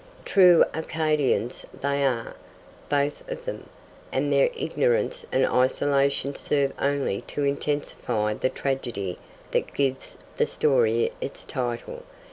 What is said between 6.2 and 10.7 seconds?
serve only to intensify the tragedy that gives the